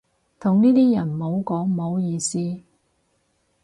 [0.39, 2.39] 同呢啲人唔好講唔好意思